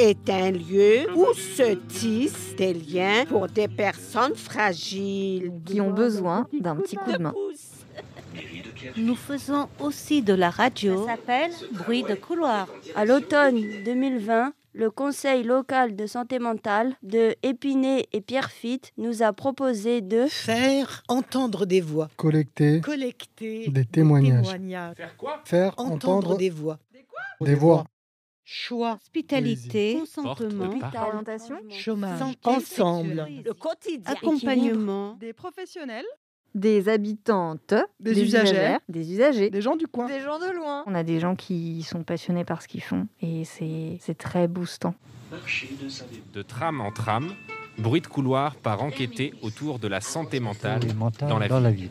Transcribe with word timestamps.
est 0.00 0.30
un 0.30 0.50
lieu 0.50 1.06
où 1.14 1.26
se 1.34 1.74
tissent 1.74 2.54
des 2.56 2.72
liens 2.72 3.24
pour 3.28 3.46
des 3.48 3.68
personnes 3.68 4.34
fragiles 4.34 5.52
qui 5.66 5.80
ont 5.80 5.90
besoin 5.90 6.46
d'un 6.58 6.76
petit 6.76 6.96
coup 6.96 7.12
de 7.12 7.18
main. 7.18 7.34
Nous 8.96 9.14
faisons 9.14 9.68
aussi 9.78 10.22
de 10.22 10.32
la 10.32 10.48
radio. 10.48 11.04
Ça 11.06 11.12
s'appelle 11.16 11.50
Bruit 11.72 12.02
de 12.02 12.14
couloir. 12.14 12.66
À 12.96 13.04
l'automne 13.04 13.60
2020, 13.84 14.52
le 14.72 14.90
Conseil 14.90 15.42
local 15.42 15.96
de 15.96 16.06
santé 16.06 16.38
mentale 16.38 16.94
de 17.02 17.34
Épinay 17.42 18.06
et 18.12 18.20
Pierrefitte 18.22 18.92
nous 18.96 19.22
a 19.22 19.32
proposé 19.34 20.00
de 20.00 20.26
faire 20.28 21.02
entendre 21.08 21.66
des 21.66 21.80
voix, 21.82 22.08
collecter, 22.16 22.80
collecter 22.80 23.68
des 23.68 23.84
témoignages, 23.84 24.46
Faire 24.96 25.16
quoi? 25.18 25.40
Faire 25.44 25.74
Entendre, 25.76 25.94
entendre 25.94 26.36
des 26.38 26.50
voix. 26.50 26.78
des 27.40 27.54
voix, 27.54 27.84
Choix, 28.52 28.98
Hospitalité, 29.00 29.96
consentement, 30.00 30.64
Orientation 31.06 31.54
chômage, 31.70 32.18
Santé 32.18 32.38
ensemble, 32.42 33.28
Le 33.44 33.52
quotidien. 33.54 34.12
accompagnement, 34.12 35.14
des 35.20 35.32
professionnels, 35.32 36.04
des 36.52 36.88
habitantes, 36.88 37.74
Des 38.00 38.20
usagères. 38.20 38.80
des 38.88 39.12
usagers, 39.12 39.50
des 39.50 39.62
gens 39.62 39.76
du 39.76 39.86
coin. 39.86 40.08
des 40.08 40.18
gens 40.20 40.40
de 40.40 40.50
loin. 40.50 40.82
On 40.88 40.96
a 40.96 41.04
des 41.04 41.20
gens 41.20 41.36
qui 41.36 41.84
sont 41.84 42.02
passionnés 42.02 42.44
par 42.44 42.60
ce 42.60 42.66
qu'ils 42.66 42.82
font 42.82 43.06
et 43.22 43.44
c'est 43.44 43.98
c'est 44.00 44.18
très 44.18 44.48
boostant. 44.48 44.96
De 46.34 46.42
tram 46.42 46.80
en 46.80 46.90
tram, 46.90 47.32
bruit 47.78 48.00
de 48.00 48.08
couloir 48.08 48.56
par 48.56 48.82
enquêter 48.82 49.32
autour 49.42 49.78
de 49.78 49.86
la 49.86 50.00
santé 50.00 50.40
mentale 50.40 50.80
dans 51.20 51.38
la 51.38 51.70
ville. 51.70 51.90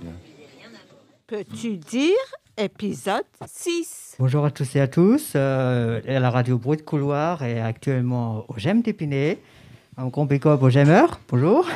Peux-tu 1.25 1.77
dire 1.77 2.17
épisode 2.59 3.23
6 3.45 4.17
Bonjour 4.19 4.43
à 4.43 4.51
tous 4.51 4.75
et 4.75 4.81
à 4.81 4.87
tous. 4.87 5.31
Euh, 5.35 6.01
la 6.05 6.29
radio 6.29 6.57
Bruit 6.57 6.77
de 6.77 6.81
Couloir 6.81 7.41
et 7.41 7.61
actuellement 7.61 8.43
au 8.49 8.57
GEM 8.57 8.81
d'Épinay. 8.81 9.37
Big 9.97 10.45
up 10.45 10.61
aux 10.61 10.69
GEMeurs. 10.69 11.19
Bonjour. 11.29 11.67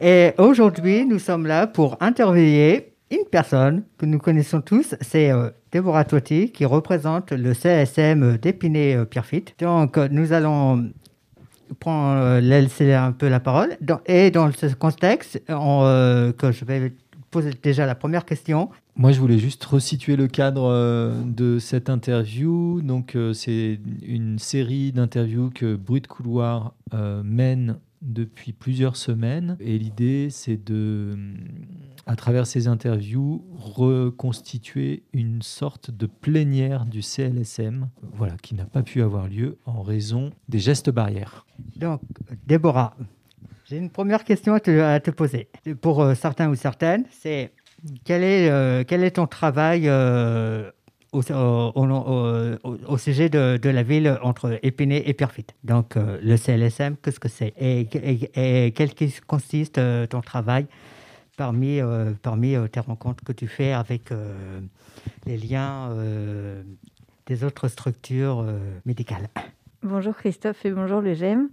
Et 0.00 0.32
aujourd'hui, 0.38 1.06
nous 1.06 1.20
sommes 1.20 1.46
là 1.46 1.68
pour 1.68 1.96
interviewer 2.00 2.92
une 3.10 3.24
personne 3.30 3.84
que 3.98 4.06
nous 4.06 4.18
connaissons 4.18 4.60
tous. 4.60 4.96
C'est 5.00 5.30
euh, 5.30 5.50
Déborah 5.70 6.04
Toiti 6.04 6.50
qui 6.50 6.64
représente 6.64 7.30
le 7.30 7.54
CSM 7.54 8.36
d'Épinay-Pierrefitte. 8.38 9.54
Donc, 9.60 9.96
euh, 9.96 10.08
nous 10.10 10.32
allons 10.32 10.90
prendre, 11.80 12.40
euh, 12.42 12.96
un 12.96 13.12
peu 13.12 13.28
la 13.28 13.40
parole. 13.40 13.76
Et 14.06 14.30
dans 14.30 14.50
ce 14.52 14.66
contexte, 14.74 15.42
on, 15.48 15.82
euh, 15.84 16.32
que 16.32 16.52
je 16.52 16.64
vais 16.64 16.92
poser 17.36 17.52
déjà 17.62 17.84
la 17.84 17.94
première 17.94 18.24
question. 18.24 18.70
Moi, 18.94 19.12
je 19.12 19.20
voulais 19.20 19.38
juste 19.38 19.62
resituer 19.62 20.16
le 20.16 20.26
cadre 20.26 20.70
euh, 20.70 21.12
de 21.22 21.58
cette 21.58 21.90
interview. 21.90 22.80
Donc, 22.80 23.14
euh, 23.14 23.34
c'est 23.34 23.78
une 24.00 24.38
série 24.38 24.90
d'interviews 24.90 25.50
que 25.50 25.76
Bruit 25.76 26.00
de 26.00 26.06
Couloir 26.06 26.72
euh, 26.94 27.22
mène 27.22 27.78
depuis 28.00 28.54
plusieurs 28.54 28.96
semaines. 28.96 29.58
Et 29.60 29.78
l'idée, 29.78 30.28
c'est 30.30 30.56
de, 30.56 31.18
à 32.06 32.16
travers 32.16 32.46
ces 32.46 32.68
interviews, 32.68 33.44
reconstituer 33.54 35.02
une 35.12 35.42
sorte 35.42 35.90
de 35.90 36.06
plénière 36.06 36.86
du 36.86 37.02
CLSM, 37.02 37.90
voilà, 38.14 38.36
qui 38.42 38.54
n'a 38.54 38.64
pas 38.64 38.82
pu 38.82 39.02
avoir 39.02 39.28
lieu 39.28 39.58
en 39.66 39.82
raison 39.82 40.30
des 40.48 40.58
gestes 40.58 40.88
barrières. 40.88 41.44
Donc, 41.76 42.00
Déborah, 42.46 42.96
j'ai 43.68 43.78
une 43.78 43.90
première 43.90 44.24
question 44.24 44.54
à 44.54 44.60
te, 44.60 45.10
poser. 45.10 45.48
Pour 45.80 46.00
euh, 46.00 46.14
certains 46.14 46.48
ou 46.48 46.54
certaines, 46.54 47.04
c'est 47.10 47.52
quel 48.04 48.22
est, 48.22 48.48
euh, 48.48 49.10
ton 49.10 49.26
travail 49.26 49.88
euh, 49.88 50.70
au, 51.12 51.22
sujet 52.98 53.28
de, 53.28 53.68
la 53.68 53.82
ville 53.82 54.18
entre 54.22 54.58
Épinay 54.62 55.02
et 55.06 55.14
Pierrefitte 55.14 55.54
Donc, 55.64 55.94
le 55.96 56.36
CLSM, 56.36 56.96
qu'est-ce 57.02 57.20
que 57.20 57.28
c'est? 57.28 57.54
Et, 57.58 57.88
et, 57.94 58.66
et 58.66 58.72
quel 58.72 58.90
consiste 59.26 59.80
ton 60.10 60.20
travail 60.20 60.66
parmi, 61.36 61.80
parmi 62.22 62.54
tes 62.70 62.80
rencontres 62.80 63.24
que 63.24 63.32
tu 63.32 63.46
fais 63.46 63.72
avec 63.72 64.10
les 65.24 65.38
liens 65.38 65.90
des 67.26 67.44
autres 67.44 67.68
structures 67.68 68.44
médicales? 68.84 69.28
Bonjour 69.82 70.14
Christophe 70.14 70.66
et 70.66 70.70
bonjour 70.70 71.00
le 71.00 71.14
GEM. 71.14 71.48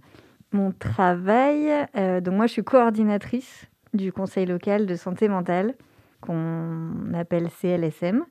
Mon 0.54 0.70
travail, 0.70 1.68
euh, 1.96 2.20
donc 2.20 2.34
moi 2.34 2.46
je 2.46 2.52
suis 2.52 2.62
coordinatrice 2.62 3.66
du 3.92 4.12
conseil 4.12 4.46
local 4.46 4.86
de 4.86 4.94
santé 4.94 5.26
mentale 5.26 5.74
qu'on 6.20 7.12
appelle 7.12 7.48
CLSM 7.50 8.24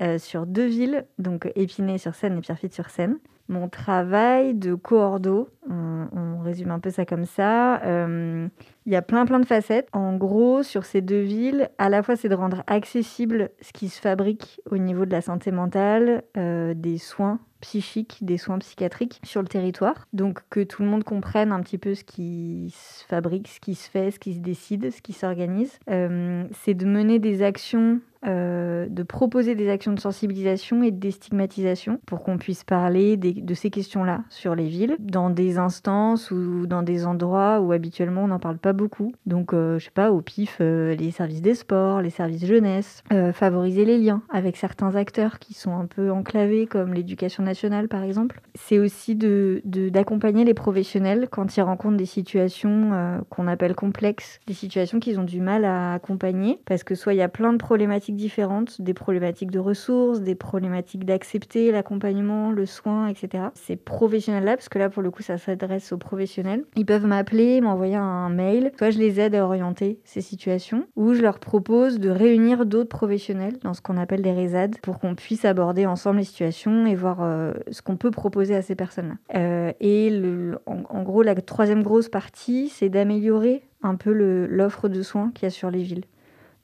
euh, 0.00 0.18
sur 0.18 0.46
deux 0.46 0.66
villes, 0.66 1.06
donc 1.18 1.50
Épinay-sur-Seine 1.54 2.36
et 2.36 2.40
Pierrefitte-sur-Seine. 2.40 3.18
Mon 3.48 3.68
travail 3.68 4.54
de 4.54 4.74
coordo, 4.74 5.48
on, 5.70 6.08
on 6.12 6.40
résume 6.40 6.72
un 6.72 6.80
peu 6.80 6.90
ça 6.90 7.06
comme 7.06 7.24
ça, 7.24 7.80
euh, 7.84 8.48
il 8.86 8.92
y 8.92 8.96
a 8.96 9.02
plein 9.02 9.24
plein 9.24 9.38
de 9.38 9.46
facettes. 9.46 9.88
En 9.92 10.16
gros, 10.16 10.64
sur 10.64 10.84
ces 10.84 11.00
deux 11.00 11.20
villes, 11.20 11.70
à 11.78 11.88
la 11.88 12.02
fois 12.02 12.16
c'est 12.16 12.28
de 12.28 12.34
rendre 12.34 12.64
accessible 12.66 13.50
ce 13.60 13.72
qui 13.72 13.88
se 13.88 14.00
fabrique 14.00 14.60
au 14.68 14.78
niveau 14.78 15.06
de 15.06 15.12
la 15.12 15.20
santé 15.20 15.52
mentale, 15.52 16.24
euh, 16.36 16.74
des 16.74 16.98
soins 16.98 17.38
psychiques, 17.60 18.18
des 18.20 18.36
soins 18.36 18.58
psychiatriques 18.58 19.20
sur 19.22 19.42
le 19.42 19.48
territoire. 19.48 20.06
Donc 20.12 20.40
que 20.50 20.64
tout 20.64 20.82
le 20.82 20.88
monde 20.88 21.04
comprenne 21.04 21.52
un 21.52 21.60
petit 21.62 21.78
peu 21.78 21.94
ce 21.94 22.02
qui 22.02 22.74
se 22.76 23.04
fabrique, 23.06 23.46
ce 23.46 23.60
qui 23.60 23.76
se 23.76 23.88
fait, 23.88 24.10
ce 24.10 24.18
qui 24.18 24.34
se 24.34 24.40
décide, 24.40 24.90
ce 24.90 25.00
qui 25.00 25.12
s'organise. 25.12 25.78
C'est 25.86 26.74
de 26.74 26.84
mener 26.84 27.18
des 27.18 27.42
actions, 27.42 28.00
euh, 28.26 28.86
de 28.88 29.02
proposer 29.02 29.54
des 29.54 29.68
actions 29.68 29.92
de 29.92 30.00
sensibilisation 30.00 30.82
et 30.82 30.90
de 30.90 30.98
déstigmatisation 30.98 32.00
pour 32.06 32.22
qu'on 32.22 32.38
puisse 32.38 32.64
parler 32.64 33.16
de 33.16 33.54
ces 33.54 33.70
questions-là 33.70 34.22
sur 34.30 34.54
les 34.54 34.68
villes, 34.68 34.96
dans 34.98 35.30
des 35.30 35.58
instances 35.58 36.30
ou 36.30 36.66
dans 36.66 36.82
des 36.82 37.06
endroits 37.06 37.60
où 37.60 37.72
habituellement 37.72 38.24
on 38.24 38.28
n'en 38.28 38.38
parle 38.38 38.58
pas 38.58 38.72
beaucoup. 38.72 39.12
Donc 39.26 39.52
euh, 39.52 39.78
je 39.78 39.84
sais 39.86 39.90
pas, 39.90 40.10
au 40.10 40.20
pif, 40.20 40.58
euh, 40.60 40.94
les 40.94 41.10
services 41.10 41.42
des 41.42 41.54
sports, 41.54 42.00
les 42.02 42.10
services 42.10 42.46
jeunesse, 42.46 43.02
euh, 43.12 43.32
favoriser 43.32 43.84
les 43.84 43.98
liens 43.98 44.22
avec 44.30 44.56
certains 44.56 44.94
acteurs 44.94 45.38
qui 45.38 45.54
sont 45.54 45.76
un 45.76 45.86
peu 45.86 46.10
enclavés 46.10 46.66
comme 46.66 46.94
l'éducation 46.94 47.42
nationale 47.42 47.88
par 47.88 48.02
exemple. 48.02 48.40
C'est 48.54 48.78
aussi 48.78 49.14
d'accompagner 49.14 50.44
les 50.44 50.54
professionnels 50.54 51.28
quand 51.30 51.56
ils 51.56 51.62
rencontrent 51.62 51.96
des 51.96 52.06
situations 52.06 53.22
qu'on 53.30 53.46
appelle 53.46 53.74
complexes, 53.74 54.40
des 54.46 54.54
situations 54.54 55.00
qu'ils 55.00 55.20
ont 55.20 55.24
du 55.24 55.40
mal 55.40 55.64
à 55.64 55.94
accompagner 55.94 56.60
parce 56.66 56.84
que 56.84 56.94
soit 56.94 57.14
il 57.14 57.18
y 57.18 57.22
a 57.22 57.28
plein 57.28 57.52
de 57.52 57.58
problématiques 57.58 58.15
différentes, 58.16 58.80
des 58.80 58.94
problématiques 58.94 59.50
de 59.50 59.58
ressources, 59.58 60.20
des 60.20 60.34
problématiques 60.34 61.04
d'accepter 61.04 61.70
l'accompagnement, 61.70 62.50
le 62.50 62.66
soin, 62.66 63.08
etc. 63.08 63.44
Ces 63.54 63.76
professionnels-là, 63.76 64.56
parce 64.56 64.68
que 64.68 64.78
là 64.78 64.88
pour 64.88 65.02
le 65.02 65.10
coup 65.10 65.22
ça 65.22 65.38
s'adresse 65.38 65.92
aux 65.92 65.98
professionnels, 65.98 66.64
ils 66.76 66.86
peuvent 66.86 67.06
m'appeler, 67.06 67.60
m'envoyer 67.60 67.96
un 67.96 68.28
mail, 68.28 68.72
soit 68.78 68.90
je 68.90 68.98
les 68.98 69.20
aide 69.20 69.34
à 69.34 69.44
orienter 69.44 70.00
ces 70.04 70.20
situations, 70.20 70.86
ou 70.96 71.14
je 71.14 71.22
leur 71.22 71.38
propose 71.38 71.98
de 71.98 72.10
réunir 72.10 72.66
d'autres 72.66 72.88
professionnels 72.88 73.58
dans 73.62 73.74
ce 73.74 73.80
qu'on 73.80 73.96
appelle 73.96 74.22
des 74.22 74.32
RESAD 74.32 74.78
pour 74.80 74.98
qu'on 74.98 75.14
puisse 75.14 75.44
aborder 75.44 75.86
ensemble 75.86 76.18
les 76.18 76.24
situations 76.24 76.86
et 76.86 76.94
voir 76.94 77.18
euh, 77.22 77.52
ce 77.70 77.82
qu'on 77.82 77.96
peut 77.96 78.10
proposer 78.10 78.54
à 78.54 78.62
ces 78.62 78.74
personnes-là. 78.74 79.16
Euh, 79.34 79.72
et 79.80 80.10
en, 80.66 80.82
en 80.88 81.02
gros, 81.02 81.22
la 81.22 81.34
troisième 81.34 81.82
grosse 81.82 82.08
partie, 82.08 82.68
c'est 82.68 82.88
d'améliorer 82.88 83.62
un 83.82 83.94
peu 83.96 84.12
l'offre 84.12 84.88
de 84.88 85.02
soins 85.02 85.30
qu'il 85.34 85.44
y 85.44 85.46
a 85.46 85.50
sur 85.50 85.70
les 85.70 85.82
villes. 85.82 86.04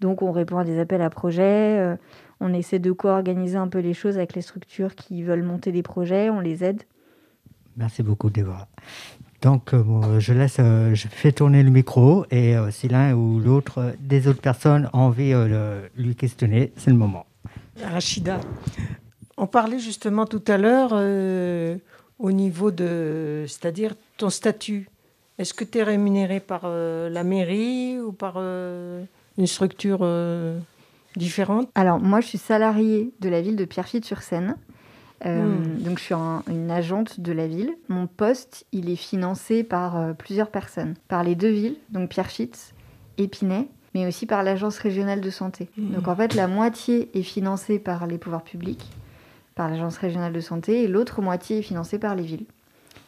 Donc 0.03 0.21
on 0.21 0.33
répond 0.33 0.59
à 0.59 0.65
des 0.65 0.81
appels 0.81 1.01
à 1.01 1.11
projets, 1.11 1.79
euh, 1.79 1.97
on 2.41 2.53
essaie 2.53 2.81
de 2.81 2.91
co-organiser 2.91 3.57
un 3.57 3.69
peu 3.69 3.79
les 3.79 3.95
choses 3.95 4.17
avec 4.17 4.35
les 4.35 4.43
structures 4.43 4.97
qui 4.97 5.23
veulent 5.23 5.45
monter 5.45 5.71
des 5.71 5.85
projets, 5.85 6.29
on 6.29 6.41
les 6.41 6.65
aide. 6.65 6.83
Merci 7.77 8.03
beaucoup, 8.03 8.29
Déborah. 8.29 8.67
Donc, 9.43 9.75
euh, 9.75 9.83
bon, 9.83 10.19
je 10.19 10.33
laisse, 10.33 10.57
euh, 10.59 10.95
je 10.95 11.07
fais 11.07 11.31
tourner 11.31 11.63
le 11.63 11.71
micro 11.71 12.27
et 12.33 12.57
euh, 12.57 12.73
si 12.73 12.89
l'un 12.89 13.15
ou 13.15 13.39
l'autre 13.39 13.79
euh, 13.79 13.93
des 14.01 14.27
autres 14.27 14.41
personnes 14.41 14.91
ont 14.93 15.01
envie 15.01 15.33
euh, 15.33 15.89
de 15.97 16.03
lui 16.03 16.17
questionner, 16.17 16.73
c'est 16.77 16.91
le 16.91 16.97
moment. 16.97 17.27
Rachida, 17.81 18.41
on 19.37 19.47
parlait 19.47 19.79
justement 19.79 20.27
tout 20.27 20.43
à 20.49 20.59
l'heure 20.59 20.91
euh, 20.95 21.77
au 22.19 22.33
niveau 22.33 22.73
de, 22.73 23.45
c'est-à-dire 23.47 23.95
ton 24.17 24.31
statut. 24.31 24.89
Est-ce 25.39 25.55
que 25.55 25.65
tu 25.65 25.79
es 25.79 25.83
rémunéré 25.85 26.41
par 26.41 26.63
euh, 26.65 27.09
la 27.09 27.25
mairie 27.25 28.01
ou 28.01 28.13
par 28.13 28.35
euh, 28.37 29.05
une 29.39 29.47
structure 29.47 29.99
euh, 30.03 30.59
différente 31.17 31.69
Alors 31.75 32.01
moi 32.01 32.21
je 32.21 32.27
suis 32.29 32.39
salariée 32.39 33.13
de 33.21 33.29
la 33.29 33.41
ville 33.41 33.57
de 33.57 33.65
Pierrefitte-sur-Seine. 33.65 34.57
Euh, 35.25 35.57
Hmm. 35.57 35.79
Donc 35.85 35.99
je 35.99 36.03
suis 36.05 36.15
un- 36.15 36.43
une 36.49 36.71
agente 36.71 37.21
de 37.21 37.31
la 37.33 37.47
ville. 37.47 37.75
Mon 37.89 38.09
poste, 38.09 38.67
il 38.73 38.91
est 38.91 38.97
financé 38.97 39.63
par 39.63 39.97
euh, 39.97 40.13
plusieurs 40.15 40.51
personnes. 40.51 40.95
Par 41.07 41.23
les 41.23 41.37
deux 41.37 41.51
villes, 41.51 41.77
donc 41.91 42.09
Pierrefitte, 42.11 42.75
Épinay, 43.19 43.69
mais 43.95 44.07
aussi 44.09 44.27
par 44.27 44.43
l'agence 44.43 44.79
régionale 44.79 45.21
de 45.21 45.31
santé. 45.31 45.69
Hmm. 45.77 45.93
Donc 45.93 46.09
en 46.09 46.17
fait, 46.17 46.35
la 46.35 46.49
moitié 46.49 47.09
est 47.17 47.23
financée 47.23 47.79
par 47.79 48.09
les 48.09 48.19
pouvoirs 48.19 48.43
publics, 48.43 48.85
par 49.55 49.69
l'agence 49.71 49.97
régionale 49.97 50.33
de 50.33 50.41
santé, 50.41 50.83
et 50.83 50.89
l'autre 50.89 51.23
moitié 51.23 51.59
est 51.59 51.63
financée 51.63 52.01
par 52.01 52.17
les 52.17 52.25
villes. 52.25 52.47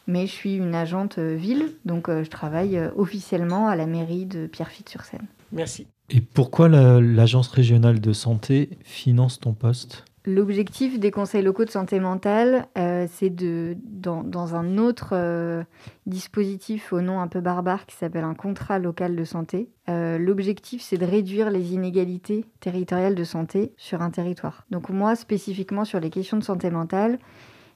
Mais 0.06 0.27
je 0.29 0.32
suis 0.32 0.55
une 0.56 0.75
agente 0.77 1.19
ville, 1.19 1.73
donc 1.85 2.09
je 2.11 2.29
travaille 2.31 2.79
officiellement 2.94 3.67
à 3.69 3.75
la 3.75 3.87
mairie 3.87 4.27
de 4.27 4.47
Pierrefitte-sur-Seine. 4.47 5.27
Merci. 5.52 5.87
Et 6.11 6.20
pourquoi 6.20 6.69
la- 6.69 7.00
l'agence 7.00 7.49
régionale 7.49 8.00
de 8.00 8.12
santé 8.12 8.70
finance 8.82 9.41
ton 9.41 9.52
poste? 9.52 10.05
L'objectif 10.26 10.99
des 10.99 11.11
conseils 11.11 11.43
locaux 11.43 11.67
de 11.67 11.70
santé 11.70 12.00
mentale, 12.00 12.67
euh, 12.79 13.06
c'est 13.12 13.29
de, 13.29 13.76
dans, 13.82 14.55
un 14.55 14.79
autre 14.79 15.11
euh, 15.12 15.64
dispositif 16.06 16.94
au 16.94 17.02
nom 17.02 17.20
un 17.20 17.29
peu 17.29 17.43
barbare 17.43 17.85
qui 17.85 17.94
s'appelle 17.94 18.25
un 18.25 18.35
contrat 18.35 18.79
local 18.79 19.17
de 19.17 19.25
santé, 19.25 19.69
euh, 19.91 20.17
l'objectif 20.17 20.81
c'est 20.81 20.96
de 20.96 21.05
réduire 21.05 21.50
les 21.50 21.75
inégalités 21.75 22.46
territoriales 22.61 23.14
de 23.14 23.25
santé 23.25 23.75
sur 23.76 24.00
un 24.00 24.11
territoire. 24.11 24.64
Donc 24.70 24.88
moi 24.88 25.14
spécifiquement 25.14 25.85
sur 25.85 26.00
les 26.00 26.08
questions 26.08 26.38
de 26.38 26.44
santé 26.44 26.70
mentale, 26.70 27.19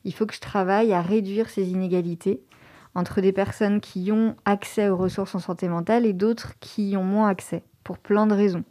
il 0.05 0.15
faut 0.15 0.25
que 0.25 0.35
je 0.35 0.41
travaille 0.41 0.95
à 0.95 1.03
réduire 1.03 1.51
ces 1.51 1.69
inégalités 1.69 2.41
entre 2.99 3.21
des 3.21 3.33
personnes 3.33 3.81
qui 3.81 4.13
ont 4.13 4.37
accès 4.45 4.89
aux 4.89 4.97
ressources 4.97 5.35
en 5.35 5.39
santé 5.39 5.69
mentale 5.69 6.05
et 6.05 6.13
d'autres 6.13 6.55
qui 6.61 6.91
y 6.91 6.97
ont 6.97 7.05
moins 7.05 7.29
accès, 7.29 7.63
pour 7.85 7.99
plein 7.99 8.27
de 8.27 8.35
raisons 8.35 8.65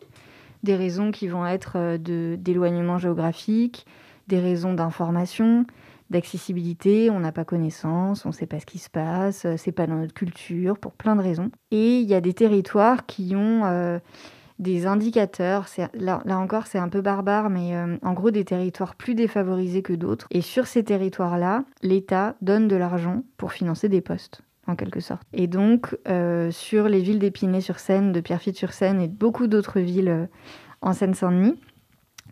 des 0.63 0.75
raisons 0.75 1.12
qui 1.12 1.27
vont 1.27 1.45
être 1.45 1.74
euh, 1.75 1.97
d'éloignement 2.38 2.97
géographique, 2.97 3.85
des 4.27 4.39
raisons 4.39 4.74
d'information, 4.74 5.65
d'accessibilité, 6.09 7.09
on 7.09 7.19
n'a 7.19 7.31
pas 7.31 7.45
connaissance, 7.45 8.25
on 8.25 8.29
ne 8.29 8.33
sait 8.33 8.45
pas 8.45 8.59
ce 8.59 8.65
qui 8.65 8.79
se 8.79 8.89
passe, 8.89 9.45
euh, 9.45 9.56
c'est 9.57 9.71
pas 9.71 9.88
dans 9.88 9.95
notre 9.95 10.13
culture, 10.13 10.77
pour 10.77 10.94
plein 10.94 11.15
de 11.15 11.21
raisons. 11.21 11.51
Et 11.71 12.00
il 12.00 12.07
y 12.07 12.13
a 12.13 12.21
des 12.21 12.33
territoires 12.33 13.06
qui 13.06 13.35
ont 13.35 13.65
euh, 13.65 14.00
des 14.59 14.88
indicateurs, 14.88 15.68
là, 15.94 16.21
encore 16.30 16.68
c'est 16.68 16.80
un 16.80 16.89
peu 16.89 17.01
barbare, 17.01 17.50
mais 17.50 17.74
en 18.01 18.13
gros 18.13 18.31
des 18.31 18.44
territoires 18.44 18.95
plus 18.95 19.13
défavorisés 19.15 19.81
que 19.83 19.94
d'autres. 19.94 20.27
Et 20.31 20.42
sur 20.42 20.68
ces 20.68 20.83
territoires-là, 20.83 21.63
l'État 21.83 22.36
donne 22.42 22.68
de 22.68 22.75
l'argent 22.75 23.24
pour 23.38 23.51
financer 23.51 23.88
des 23.88 24.01
postes 24.01 24.42
en 24.68 24.75
quelque 24.75 25.00
sorte. 25.00 25.24
Et 25.33 25.48
donc, 25.48 25.98
euh, 26.07 26.51
sur 26.51 26.89
les 26.89 27.01
villes 27.01 27.19
d'Épinay-sur-Seine, 27.19 28.12
de 28.12 28.19
Pierrefitte-sur-Seine 28.19 29.01
et 29.01 29.07
beaucoup 29.07 29.48
d'autres 29.48 29.80
villes 29.80 30.09
euh, 30.09 30.25
en 30.81 30.94
Seine-Saint-Denis, 30.94 31.56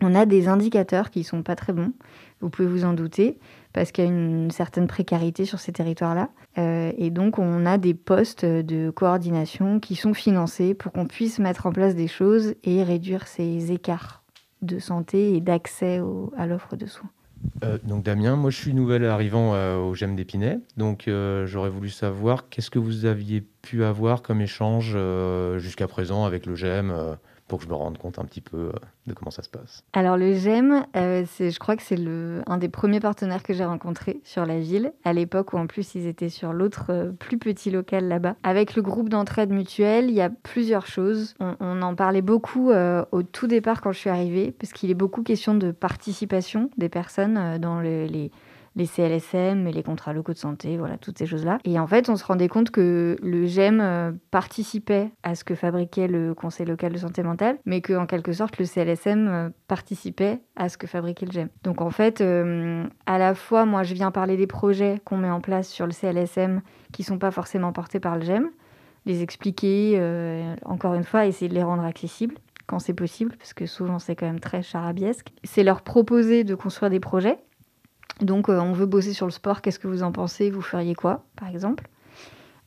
on 0.02 0.14
a 0.14 0.26
des 0.26 0.46
indicateurs 0.46 1.10
qui 1.10 1.24
sont 1.24 1.42
pas 1.42 1.56
très 1.56 1.72
bons, 1.72 1.92
vous 2.40 2.50
pouvez 2.50 2.68
vous 2.68 2.84
en 2.84 2.92
douter, 2.92 3.38
parce 3.76 3.92
qu'il 3.92 4.04
y 4.04 4.06
a 4.06 4.10
une 4.10 4.50
certaine 4.50 4.86
précarité 4.86 5.44
sur 5.44 5.60
ces 5.60 5.70
territoires-là. 5.70 6.30
Euh, 6.56 6.92
et 6.96 7.10
donc, 7.10 7.38
on 7.38 7.66
a 7.66 7.76
des 7.76 7.92
postes 7.92 8.46
de 8.46 8.88
coordination 8.88 9.80
qui 9.80 9.96
sont 9.96 10.14
financés 10.14 10.72
pour 10.72 10.92
qu'on 10.92 11.04
puisse 11.04 11.38
mettre 11.38 11.66
en 11.66 11.72
place 11.72 11.94
des 11.94 12.08
choses 12.08 12.54
et 12.64 12.82
réduire 12.82 13.26
ces 13.28 13.72
écarts 13.72 14.22
de 14.62 14.78
santé 14.78 15.36
et 15.36 15.42
d'accès 15.42 16.00
à 16.38 16.46
l'offre 16.46 16.76
de 16.76 16.86
soins. 16.86 17.10
Euh, 17.64 17.76
donc 17.84 18.02
Damien, 18.02 18.34
moi 18.34 18.48
je 18.48 18.56
suis 18.56 18.72
nouvel 18.72 19.04
arrivant 19.04 19.54
euh, 19.54 19.76
au 19.76 19.94
GEM 19.94 20.16
d'Épinay, 20.16 20.58
donc 20.78 21.10
j'aurais 21.44 21.68
voulu 21.68 21.90
savoir 21.90 22.48
qu'est-ce 22.48 22.70
que 22.70 22.78
vous 22.78 23.04
aviez 23.04 23.42
pu 23.42 23.84
avoir 23.84 24.22
comme 24.22 24.40
échange 24.40 24.96
jusqu'à 25.58 25.86
présent 25.86 26.24
avec 26.24 26.46
le 26.46 26.54
GEM 26.54 27.18
pour 27.48 27.58
que 27.58 27.64
je 27.64 27.68
me 27.68 27.74
rende 27.74 27.98
compte 27.98 28.18
un 28.18 28.24
petit 28.24 28.40
peu 28.40 28.56
euh, 28.56 28.72
de 29.06 29.14
comment 29.14 29.30
ça 29.30 29.42
se 29.42 29.48
passe. 29.48 29.84
Alors 29.92 30.16
le 30.16 30.34
GEM, 30.34 30.84
euh, 30.96 31.24
je 31.38 31.58
crois 31.58 31.76
que 31.76 31.82
c'est 31.82 31.98
un 32.46 32.58
des 32.58 32.68
premiers 32.68 33.00
partenaires 33.00 33.42
que 33.42 33.54
j'ai 33.54 33.64
rencontré 33.64 34.20
sur 34.24 34.46
la 34.46 34.58
ville, 34.58 34.92
à 35.04 35.12
l'époque 35.12 35.52
où 35.52 35.58
en 35.58 35.66
plus 35.66 35.94
ils 35.94 36.06
étaient 36.06 36.28
sur 36.28 36.52
l'autre 36.52 36.86
euh, 36.90 37.12
plus 37.12 37.38
petit 37.38 37.70
local 37.70 38.08
là-bas. 38.08 38.34
Avec 38.42 38.74
le 38.74 38.82
groupe 38.82 39.08
d'entraide 39.08 39.50
mutuelle, 39.50 40.10
il 40.10 40.14
y 40.14 40.20
a 40.20 40.30
plusieurs 40.30 40.86
choses. 40.86 41.34
On, 41.40 41.82
en 41.82 41.94
parlait 41.94 42.22
beaucoup 42.22 42.72
au 42.72 43.22
tout 43.22 43.46
départ 43.46 43.80
quand 43.80 43.92
je 43.92 43.98
suis 43.98 44.10
arrivée, 44.10 44.52
parce 44.52 44.72
qu'il 44.72 44.90
est 44.90 44.94
beaucoup 44.94 45.22
question 45.22 45.54
de 45.54 45.70
participation 45.70 46.70
des 46.78 46.88
personnes 46.88 47.58
dans 47.58 47.80
les 47.80 48.30
les 48.76 48.86
CLSM 48.86 49.66
les 49.76 49.82
contrats 49.82 50.12
locaux 50.12 50.32
de 50.32 50.38
santé, 50.38 50.76
voilà, 50.76 50.98
toutes 50.98 51.18
ces 51.18 51.26
choses-là. 51.26 51.58
Et 51.64 51.78
en 51.78 51.86
fait, 51.86 52.08
on 52.08 52.16
se 52.16 52.24
rendait 52.24 52.48
compte 52.48 52.70
que 52.70 53.16
le 53.22 53.46
GEM 53.46 53.80
euh, 53.80 54.12
participait 54.30 55.10
à 55.22 55.34
ce 55.34 55.44
que 55.44 55.54
fabriquait 55.54 56.08
le 56.08 56.34
Conseil 56.34 56.66
local 56.66 56.92
de 56.92 56.98
santé 56.98 57.22
mentale, 57.22 57.58
mais 57.64 57.80
qu'en 57.80 58.06
quelque 58.06 58.32
sorte, 58.32 58.58
le 58.58 58.66
CLSM 58.66 59.28
euh, 59.28 59.48
participait 59.66 60.40
à 60.56 60.68
ce 60.68 60.78
que 60.78 60.86
fabriquait 60.86 61.26
le 61.26 61.32
GEM. 61.32 61.48
Donc 61.62 61.80
en 61.80 61.90
fait, 61.90 62.20
euh, 62.20 62.84
à 63.06 63.18
la 63.18 63.34
fois, 63.34 63.64
moi, 63.64 63.82
je 63.82 63.94
viens 63.94 64.10
parler 64.10 64.36
des 64.36 64.46
projets 64.46 65.00
qu'on 65.04 65.16
met 65.16 65.30
en 65.30 65.40
place 65.40 65.68
sur 65.68 65.86
le 65.86 65.92
CLSM 65.92 66.60
qui 66.92 67.02
sont 67.02 67.18
pas 67.18 67.30
forcément 67.30 67.72
portés 67.72 68.00
par 68.00 68.16
le 68.16 68.22
GEM, 68.22 68.50
les 69.06 69.22
expliquer, 69.22 70.00
encore 70.64 70.94
une 70.94 71.04
fois, 71.04 71.26
essayer 71.26 71.48
de 71.48 71.54
les 71.54 71.62
rendre 71.62 71.84
accessibles 71.84 72.34
quand 72.66 72.80
c'est 72.80 72.94
possible, 72.94 73.36
parce 73.38 73.54
que 73.54 73.64
souvent 73.64 74.00
c'est 74.00 74.16
quand 74.16 74.26
même 74.26 74.40
très 74.40 74.62
charabiesque. 74.62 75.28
C'est 75.44 75.62
leur 75.62 75.82
proposer 75.82 76.42
de 76.42 76.56
construire 76.56 76.90
des 76.90 76.98
projets 76.98 77.38
donc, 78.20 78.48
euh, 78.48 78.58
on 78.58 78.72
veut 78.72 78.86
bosser 78.86 79.12
sur 79.12 79.26
le 79.26 79.32
sport. 79.32 79.60
Qu'est-ce 79.60 79.78
que 79.78 79.88
vous 79.88 80.02
en 80.02 80.12
pensez? 80.12 80.50
Vous 80.50 80.62
feriez 80.62 80.94
quoi, 80.94 81.24
par 81.36 81.48
exemple? 81.48 81.88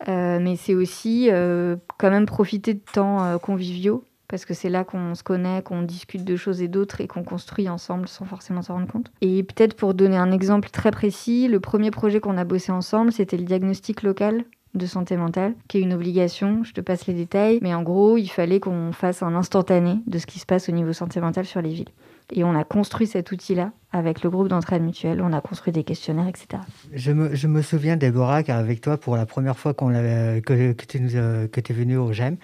Euh, 0.08 0.40
Mais 0.40 0.56
c'est 0.56 0.76
aussi 0.76 1.30
euh, 1.32 1.76
quand 1.98 2.10
même 2.10 2.26
profiter 2.26 2.74
de 2.74 2.82
temps 2.94 3.38
conviviaux, 3.40 4.04
parce 4.28 4.46
que 4.46 4.54
c'est 4.54 4.70
là 4.70 4.84
qu'on 4.84 5.16
se 5.16 5.24
connaît, 5.24 5.62
qu'on 5.64 5.82
discute 5.82 6.24
de 6.24 6.36
choses 6.36 6.62
et 6.62 6.68
d'autres 6.68 7.02
et 7.02 7.08
qu'on 7.08 7.24
construit 7.24 7.68
ensemble 7.68 8.08
sans 8.08 8.26
forcément 8.26 8.62
s'en 8.62 8.76
rendre 8.76 8.92
compte. 8.92 9.12
Et 9.22 9.44
peut-être 9.44 9.76
pour 9.76 9.94
donner 9.94 10.18
un 10.18 10.32
exemple 10.32 10.70
très 10.70 10.92
précis, 10.92 11.48
le 11.48 11.60
premier 11.60 11.92
projet 11.92 12.20
qu'on 12.20 12.38
a 12.38 12.46
bossé 12.46 12.72
ensemble, 12.72 13.12
c'était 13.12 13.38
le 13.38 13.44
diagnostic 13.44 14.04
local 14.04 14.46
de 14.76 14.86
santé 14.86 15.18
mentale, 15.18 15.56
qui 15.68 15.80
est 15.80 15.82
une 15.82 15.94
obligation, 15.94 16.64
je 16.64 16.74
te 16.74 16.82
passe 16.82 17.08
les 17.08 17.16
détails, 17.16 17.58
mais 17.64 17.74
en 17.74 17.82
gros, 17.82 18.18
il 18.18 18.28
fallait 18.28 18.60
qu'on 18.60 18.92
fasse 18.92 19.24
un 19.24 19.34
instantané 19.34 20.00
de 20.06 20.20
ce 20.20 20.28
qui 20.28 20.38
se 20.38 20.46
passe 20.46 20.70
au 20.70 20.72
niveau 20.72 20.94
santé 20.94 21.20
mentale 21.20 21.46
sur 21.46 21.62
les 21.62 21.74
villes. 21.74 21.90
Et 22.32 22.44
on 22.44 22.56
a 22.56 22.64
construit 22.64 23.08
cet 23.08 23.32
outil-là 23.32 23.72
avec 23.92 24.22
le 24.22 24.30
groupe 24.30 24.50
d'entraide 24.50 24.84
mutuelle. 24.84 25.22
On 25.22 25.34
a 25.34 25.42
construit 25.42 25.74
des 25.74 25.84
questionnaires, 25.84 26.28
etc. 26.28 26.62
Je 26.94 27.12
me, 27.12 27.62
souviens, 27.62 27.98
Déborah, 27.98 28.44
qu'avec 28.44 28.82
toi, 28.82 28.98
pour 28.98 29.18
la 29.18 29.26
première 29.26 29.58
fois 29.58 29.74
qu'on 29.74 29.90
que, 29.90 30.74
que 30.74 30.86
tu 30.86 31.00
euh, 31.16 31.48
es 31.48 31.74
venu 31.74 31.98
au 31.98 32.14
GEM, 32.14 32.38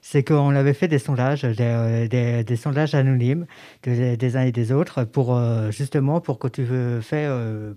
c'est 0.00 0.22
qu'on 0.22 0.54
avait 0.54 0.74
fait 0.74 0.86
des 0.86 1.00
sondages, 1.00 1.42
des, 1.42 2.44
euh, 2.48 2.56
sondages 2.56 2.94
anonymes 2.94 3.46
des 3.82 4.36
uns 4.36 4.42
et 4.42 4.52
des 4.52 4.70
autres, 4.70 5.02
pour, 5.04 5.36
euh, 5.36 5.72
justement 5.72 6.20
pour 6.20 6.38
que 6.38 6.46
tu 6.46 6.66
fais, 7.02 7.28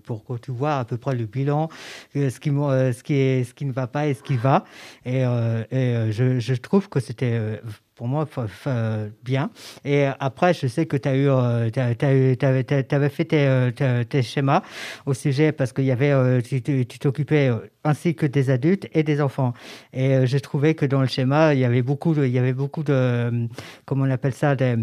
pour 0.04 0.24
que 0.24 0.34
tu 0.34 0.52
vois 0.52 0.76
à 0.76 0.84
peu 0.84 0.96
près 0.96 1.16
le 1.16 1.26
bilan, 1.26 1.68
ce 2.14 2.38
qui, 2.38 2.50
ce 2.50 3.02
qui, 3.02 3.14
est, 3.14 3.44
ce 3.44 3.54
qui 3.54 3.64
ne 3.64 3.72
va 3.72 3.88
pas 3.88 4.06
et 4.06 4.14
ce 4.14 4.22
qui 4.22 4.36
va. 4.36 4.64
Et, 5.04 5.22
et 5.22 6.12
je, 6.12 6.38
je 6.38 6.54
trouve 6.54 6.88
que 6.88 7.00
c'était 7.00 7.60
pour 7.96 8.08
moi, 8.08 8.28
bien. 9.24 9.50
Et 9.84 10.04
après, 10.20 10.52
je 10.52 10.66
sais 10.66 10.84
que 10.84 10.98
tu 10.98 11.08
as 11.08 11.16
eu, 11.16 11.28
euh, 11.28 11.70
avais 11.74 13.08
fait 13.08 13.32
euh, 13.32 14.04
tes, 14.04 14.22
schémas 14.22 14.62
au 15.06 15.14
sujet 15.14 15.50
parce 15.50 15.72
qu'il 15.72 15.86
y 15.86 15.90
avait, 15.90 16.12
euh, 16.12 16.42
tu 16.42 16.86
t'occupais 16.98 17.50
ainsi 17.84 18.14
que 18.14 18.26
des 18.26 18.50
adultes 18.50 18.86
et 18.92 19.02
des 19.02 19.22
enfants. 19.22 19.54
Et 19.94 20.26
j'ai 20.26 20.40
trouvé 20.40 20.74
que 20.74 20.84
dans 20.84 21.00
le 21.00 21.06
schéma, 21.06 21.54
il 21.54 21.60
y 21.60 21.64
avait 21.64 21.82
beaucoup 21.82 22.14
de, 22.14 22.26
il 22.26 22.32
y 22.32 22.38
avait 22.38 22.52
beaucoup 22.52 22.82
de, 22.82 23.48
comment 23.86 24.04
on 24.04 24.10
appelle 24.10 24.34
ça, 24.34 24.54
des 24.54 24.76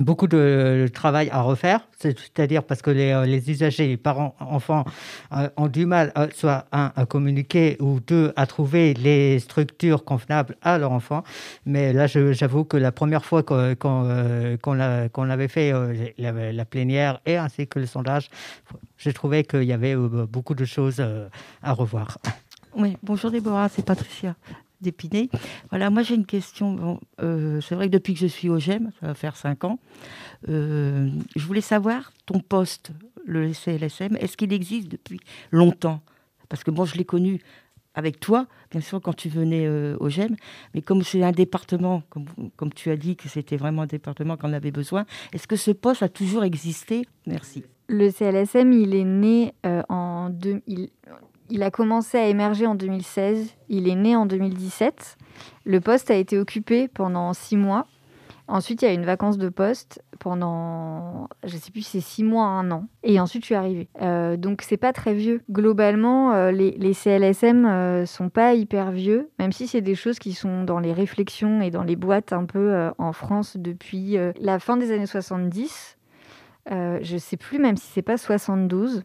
beaucoup 0.00 0.26
de 0.26 0.88
travail 0.92 1.28
à 1.30 1.42
refaire, 1.42 1.86
c'est-à-dire 1.98 2.64
parce 2.64 2.82
que 2.82 2.90
les, 2.90 3.12
euh, 3.12 3.26
les, 3.26 3.50
usagers, 3.50 3.86
les 3.86 3.96
parents, 3.96 4.34
enfants 4.40 4.84
euh, 5.32 5.48
ont 5.56 5.68
du 5.68 5.86
mal, 5.86 6.12
euh, 6.16 6.28
soit 6.34 6.66
un, 6.72 6.92
à 6.96 7.06
communiquer 7.06 7.76
ou 7.80 8.00
deux, 8.00 8.32
à 8.36 8.46
trouver 8.46 8.94
les 8.94 9.38
structures 9.38 10.04
convenables 10.04 10.56
à 10.62 10.78
leur 10.78 10.92
enfant. 10.92 11.22
Mais 11.66 11.92
là, 11.92 12.06
j'avoue 12.06 12.64
que 12.64 12.76
la 12.76 12.92
première 12.92 13.24
fois 13.24 13.42
qu'on 13.42 13.76
qu'on 14.62 15.30
avait 15.30 15.48
fait 15.48 15.72
la, 16.18 16.52
la, 16.52 16.64
plénière 16.64 17.20
et 17.26 17.36
ainsi 17.36 17.66
que 17.66 17.78
le 17.78 17.86
sondage, 17.86 18.30
j'ai 18.98 19.12
trouvé 19.12 19.44
qu'il 19.44 19.64
y 19.64 19.72
avait 19.72 19.96
beaucoup 19.96 20.54
de 20.54 20.64
choses 20.64 21.04
à 21.62 21.72
revoir. 21.72 22.18
Oui, 22.74 22.96
bonjour 23.02 23.30
Déborah, 23.30 23.68
c'est 23.68 23.84
Patricia 23.84 24.34
d'Épinay. 24.80 25.28
Voilà, 25.70 25.90
moi 25.90 26.02
j'ai 26.02 26.14
une 26.14 26.26
question. 26.26 27.00
Euh, 27.20 27.60
c'est 27.60 27.74
vrai 27.74 27.86
que 27.86 27.92
depuis 27.92 28.14
que 28.14 28.20
je 28.20 28.26
suis 28.26 28.48
au 28.48 28.58
GEM, 28.58 28.90
ça 29.00 29.08
va 29.08 29.14
faire 29.14 29.36
cinq 29.36 29.64
ans, 29.64 29.78
euh, 30.48 31.08
je 31.36 31.46
voulais 31.46 31.60
savoir 31.60 32.12
ton 32.26 32.40
poste, 32.40 32.92
le 33.24 33.52
CLSM, 33.52 34.16
est-ce 34.16 34.36
qu'il 34.36 34.52
existe 34.52 34.88
depuis 34.88 35.20
longtemps? 35.50 36.00
Parce 36.48 36.64
que 36.64 36.70
bon, 36.70 36.84
je 36.84 36.96
l'ai 36.96 37.04
connu 37.04 37.40
avec 37.94 38.20
toi, 38.20 38.46
bien 38.70 38.80
sûr, 38.80 39.00
quand 39.00 39.14
tu 39.14 39.28
venais 39.28 39.66
euh, 39.66 39.96
au 40.00 40.08
GEM, 40.08 40.36
mais 40.74 40.82
comme 40.82 41.02
c'est 41.02 41.22
un 41.22 41.32
département, 41.32 42.02
comme, 42.56 42.72
tu 42.72 42.90
as 42.90 42.96
dit 42.96 43.16
que 43.16 43.28
c'était 43.28 43.56
vraiment 43.56 43.82
un 43.82 43.86
département 43.86 44.36
qu'on 44.36 44.52
avait 44.52 44.70
besoin, 44.70 45.06
est-ce 45.32 45.46
que 45.46 45.56
ce 45.56 45.70
poste 45.72 46.02
a 46.02 46.08
toujours 46.08 46.44
existé? 46.44 47.02
Merci. 47.26 47.64
Le 47.88 48.10
CLSM, 48.10 48.72
il 48.72 48.94
est 48.94 49.04
né 49.04 49.52
en 49.88 50.30
2000 50.30 50.62
il 50.68 50.88
a 51.62 51.70
commencé 51.70 52.18
à 52.18 52.26
émerger 52.26 52.66
en 52.66 52.74
2016. 52.74 53.56
Il 53.68 53.88
est 53.88 53.94
né 53.94 54.16
en 54.16 54.26
2017. 54.26 55.16
Le 55.64 55.80
poste 55.80 56.10
a 56.10 56.14
été 56.14 56.38
occupé 56.38 56.88
pendant 56.88 57.32
six 57.32 57.56
mois. 57.56 57.86
Ensuite, 58.50 58.82
il 58.82 58.86
y 58.86 58.88
a 58.88 58.92
une 58.92 59.04
vacance 59.04 59.38
de 59.38 59.48
poste 59.48 60.02
pendant, 60.18 61.28
je 61.44 61.54
ne 61.54 61.60
sais 61.60 61.70
plus 61.70 61.82
c'est 61.82 62.00
six 62.00 62.24
mois, 62.24 62.46
un 62.46 62.72
an. 62.72 62.86
Et 63.04 63.20
ensuite, 63.20 63.42
je 63.42 63.46
suis 63.46 63.54
arrivée. 63.54 63.88
Euh, 64.02 64.36
donc, 64.36 64.62
c'est 64.62 64.76
pas 64.76 64.92
très 64.92 65.14
vieux. 65.14 65.40
Globalement, 65.52 66.32
euh, 66.32 66.50
les, 66.50 66.92
CLSM 66.92 67.64
euh, 67.64 68.06
sont 68.06 68.28
pas 68.28 68.54
hyper 68.54 68.90
vieux, 68.90 69.30
même 69.38 69.52
si 69.52 69.68
c'est 69.68 69.82
des 69.82 69.94
choses 69.94 70.18
qui 70.18 70.32
sont 70.32 70.64
dans 70.64 70.80
les 70.80 70.92
réflexions 70.92 71.62
et 71.62 71.70
dans 71.70 71.84
les 71.84 71.94
boîtes 71.94 72.32
un 72.32 72.44
peu 72.44 72.74
euh, 72.74 72.90
en 72.98 73.12
France 73.12 73.56
depuis 73.56 74.18
la 74.40 74.58
fin 74.58 74.76
des 74.76 74.90
années 74.90 75.06
70. 75.06 75.96
je 76.68 77.12
ne 77.12 77.18
sais 77.18 77.36
plus, 77.36 77.60
même 77.60 77.76
si 77.76 77.86
c'est 77.86 78.02
pas 78.02 78.18
72 78.18 79.04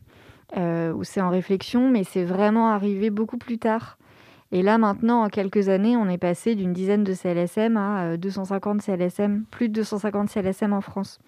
euh, 0.57 0.93
où 0.93 1.03
c'est 1.03 1.21
en 1.21 1.29
réflexion, 1.29 1.89
mais 1.89 2.03
c'est 2.03 2.23
vraiment 2.23 2.69
arrivé 2.69 3.09
beaucoup 3.09 3.37
plus 3.37 3.57
tard. 3.57 3.97
Et 4.51 4.61
là, 4.61 4.77
maintenant, 4.77 5.23
en 5.23 5.29
quelques 5.29 5.69
années, 5.69 5.97
on 5.97 6.07
est 6.07 6.17
passé 6.17 6.55
d'une 6.55 6.71
dizaine 6.71 7.03
de 7.03 7.13
CLSM 7.13 7.77
à 7.77 8.17
250 8.17 8.77
euh, 8.77 8.95
CLSM, 8.95 9.43
plus 9.51 9.69
de 9.69 9.73
250 9.73 10.29
CLSM 10.29 10.71
en 10.73 10.81
France. 10.81 11.19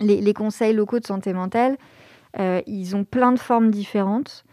les, 0.00 0.32
conseils 0.32 0.74
locaux 0.74 1.00
de 1.00 1.06
santé 1.06 1.32
mentale, 1.32 1.76
euh, 2.38 2.60
ils 2.66 2.96
ont 2.96 3.04
plein 3.04 3.32
de 3.32 3.38
formes 3.38 3.70
différentes. 3.70 4.44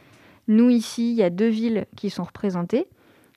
Nous, 0.48 0.70
ici, 0.70 1.12
il 1.12 1.16
y 1.16 1.24
a 1.24 1.30
deux 1.30 1.50
villes 1.50 1.86
qui 1.96 2.10
sont 2.10 2.24
représentées, 2.24 2.88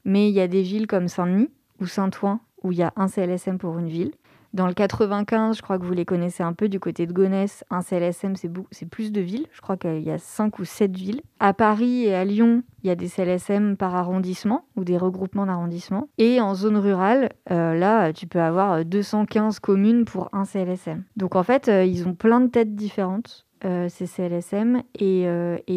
mais 0.05 0.29
il 0.29 0.35
y 0.35 0.41
a 0.41 0.49
des 0.49 0.63
villes 0.63 0.87
comme 0.87 1.09
Saint-Denis 1.09 1.51
ou 1.81 1.87
Saint-Ouen 1.87 2.41
où 2.63 2.73
il 2.73 2.79
y 2.79 2.83
a 2.83 2.93
un 2.97 3.09
CLSM 3.09 3.59
pour 3.59 3.79
une 3.79 3.89
ville. 3.89 4.13
Dans 4.57 4.67
le 4.67 4.73
95, 4.73 5.59
je 5.59 5.61
crois 5.61 5.79
que 5.79 5.85
vous 5.85 5.93
les 5.93 6.07
connaissez 6.07 6.43
un 6.43 6.55
peu 6.55 6.71
du 6.71 6.81
côté 6.81 7.07
de 7.07 7.13
Gonesse. 7.13 7.63
Un 7.69 7.83
CLSM, 7.83 8.37
c'est 8.37 8.87
plus 8.87 9.13
de 9.13 9.21
villes. 9.21 9.47
Je 9.53 9.61
crois 9.61 9.77
qu'il 9.77 10.01
y 10.01 10.11
a 10.11 10.17
5 10.17 10.59
ou 10.59 10.65
7 10.65 10.97
villes. 10.97 11.21
À 11.41 11.53
Paris 11.53 12.05
et 12.05 12.15
à 12.15 12.25
Lyon, 12.25 12.63
il 12.83 12.87
y 12.87 12.91
a 12.91 12.95
des 12.95 13.07
CLSM 13.07 13.77
par 13.77 13.95
arrondissement 13.95 14.65
ou 14.75 14.85
des 14.85 14.97
regroupements 14.97 15.45
d'arrondissement. 15.45 16.09
Et 16.17 16.41
en 16.41 16.55
zone 16.55 16.79
rurale, 16.79 17.33
euh, 17.51 17.75
là, 17.75 18.15
tu 18.15 18.27
peux 18.27 18.41
avoir 18.41 18.83
215 18.83 19.59
communes 19.59 20.07
pour 20.07 20.31
un 20.33 20.47
CLSM. 20.47 21.05
Donc 21.19 21.37
en 21.37 21.43
fait, 21.43 21.69
euh, 21.69 21.85
ils 21.85 22.09
ont 22.09 22.15
plein 22.15 22.41
de 22.41 22.47
têtes 22.47 22.75
différentes, 22.75 23.45
euh, 23.67 23.91
ces 23.91 24.07
CLSM. 24.07 24.81
Et 24.99 25.27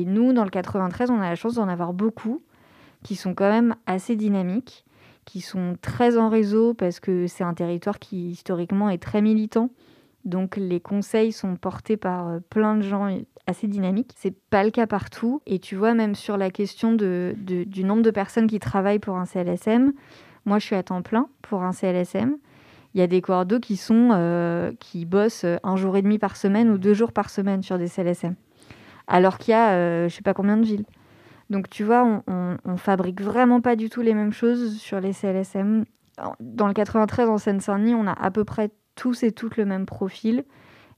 nous, 0.06 0.32
dans 0.32 0.46
le 0.46 0.50
93, 0.50 1.12
on 1.12 1.20
a 1.20 1.28
la 1.28 1.36
chance 1.36 1.56
d'en 1.56 1.68
avoir 1.68 1.92
beaucoup 1.92 2.42
qui 3.04 3.16
sont 3.16 3.34
quand 3.34 3.50
même 3.50 3.76
assez 3.88 4.16
dynamiques 4.16 4.86
qui 5.30 5.42
sont 5.42 5.78
très 5.80 6.18
en 6.18 6.28
réseau 6.28 6.74
parce 6.74 7.00
que 7.00 7.28
c'est 7.28 7.44
un 7.44 7.54
territoire 7.54 8.00
qui 8.00 8.32
historiquement 8.32 8.90
est 8.90 8.98
très 8.98 9.22
militant. 9.22 9.70
Donc 10.26 10.58
les 10.58 10.80
conseils 10.80 11.32
sont 11.32 11.56
portés 11.56 11.98
par 11.98 12.28
euh, 12.28 12.40
plein 12.50 12.76
de 12.76 12.82
gens 12.82 13.16
assez 13.46 13.68
dynamiques. 13.68 14.12
C'est 14.16 14.34
pas 14.50 14.64
le 14.64 14.72
cas 14.72 14.88
partout. 14.88 15.44
Et 15.46 15.60
tu 15.60 15.76
vois, 15.76 15.94
même 15.94 16.16
sur 16.16 16.36
la 16.36 16.50
question 16.50 16.94
de, 16.94 17.36
du 17.38 17.84
nombre 17.84 18.02
de 18.02 18.10
personnes 18.10 18.48
qui 18.48 18.60
travaillent 18.60 18.98
pour 18.98 19.18
un 19.18 19.26
CLSM, 19.26 19.94
moi 20.46 20.58
je 20.58 20.66
suis 20.66 20.76
à 20.76 20.82
temps 20.82 21.04
plein 21.04 21.28
pour 21.44 21.62
un 21.62 21.74
CLSM. 21.74 22.36
Il 22.96 23.00
y 23.00 23.04
a 23.04 23.08
des 23.08 23.22
cordeaux 23.22 23.60
qui 23.60 23.78
sont 23.78 24.10
euh, 24.14 24.72
qui 24.80 25.06
bossent 25.06 25.46
un 25.62 25.76
jour 25.76 25.96
et 25.96 26.02
demi 26.02 26.18
par 26.18 26.38
semaine 26.38 26.72
ou 26.72 26.80
deux 26.80 26.96
jours 26.96 27.12
par 27.12 27.30
semaine 27.30 27.62
sur 27.62 27.78
des 27.78 27.88
CLSM. 27.88 28.34
Alors 29.08 29.38
qu'il 29.38 29.52
y 29.52 29.56
a 29.56 29.74
euh, 29.74 30.10
je 30.10 30.16
sais 30.16 30.24
pas 30.24 30.34
combien 30.34 30.58
de 30.58 30.66
villes. 30.66 30.86
Donc 31.50 31.70
tu 31.70 31.84
vois, 31.84 32.24
on, 32.28 32.78
fabrique 32.78 33.22
vraiment 33.22 33.62
pas 33.62 33.76
du 33.76 33.90
tout 33.90 34.02
les 34.02 34.14
mêmes 34.14 34.34
choses 34.34 34.78
sur 34.78 35.00
les 35.00 35.14
CLSM. 35.14 35.86
Dans 36.40 36.68
le 36.68 36.74
93 36.74 37.30
en 37.30 37.38
Seine-Saint-Denis, 37.38 37.96
on 37.96 38.08
a 38.08 38.14
à 38.14 38.30
peu 38.30 38.44
près 38.44 38.70
tous 38.96 39.24
et 39.24 39.32
toutes 39.32 39.58
le 39.58 39.66
même 39.66 39.86
profil 39.86 40.44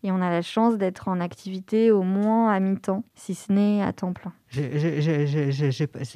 et 0.03 0.12
on 0.12 0.22
a 0.22 0.29
la 0.29 0.41
chance 0.41 0.77
d'être 0.77 1.08
en 1.08 1.20
activité 1.20 1.91
au 1.91 2.01
moins 2.03 2.51
à 2.51 2.60
mi-temps, 2.60 3.03
si 3.15 3.36
ce 3.36 3.51
n'est 3.51 3.84
à 3.84 3.93
temps 3.93 4.13
plein. 4.13 4.34
Ce 4.50 4.60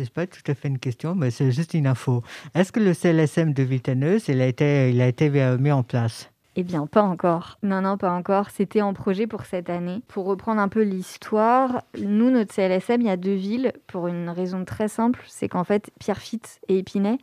n'est 0.01 0.09
pas 0.09 0.25
tout 0.25 0.51
à 0.51 0.55
fait 0.55 0.67
une 0.67 0.79
question, 0.79 1.13
mais 1.15 1.29
c'est 1.29 1.51
juste 1.51 1.75
une 1.75 1.87
info. 1.87 2.23
Est-ce 2.55 2.71
que 2.71 2.79
le 2.79 2.93
CLSM 2.93 3.53
de 3.53 3.63
Vitaneuse, 3.63 4.27
il 4.27 4.41
a 4.41 4.47
été, 4.47 4.89
il 4.89 5.01
a 5.01 5.07
été 5.07 5.29
mis 5.59 5.71
en 5.71 5.83
place? 5.83 6.31
Eh 6.57 6.63
bien, 6.63 6.87
pas 6.87 7.01
encore. 7.01 7.57
Non, 7.63 7.81
non, 7.81 7.97
pas 7.97 8.11
encore. 8.11 8.49
C'était 8.49 8.81
en 8.81 8.93
projet 8.93 9.27
pour 9.27 9.45
cette 9.45 9.69
année. 9.69 10.01
Pour 10.07 10.25
reprendre 10.25 10.61
un 10.61 10.69
peu 10.69 10.83
l'histoire, 10.83 11.83
nous, 11.99 12.31
notre 12.31 12.53
CLSM, 12.53 13.01
il 13.01 13.07
y 13.07 13.09
a 13.09 13.17
deux 13.17 13.33
villes 13.33 13.73
pour 13.87 14.07
une 14.07 14.29
raison 14.29 14.63
très 14.63 14.87
simple. 14.87 15.21
C'est 15.27 15.49
qu'en 15.49 15.65
fait, 15.65 15.91
Pierrefitte 15.99 16.61
et 16.69 16.79
Épinay 16.79 17.17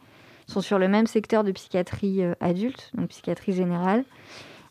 sont 0.46 0.60
sur 0.60 0.78
le 0.78 0.88
même 0.88 1.06
secteur 1.06 1.44
de 1.44 1.52
psychiatrie 1.52 2.22
euh, 2.22 2.34
adulte, 2.40 2.90
donc 2.94 3.08
psychiatrie 3.08 3.52
générale. 3.52 4.04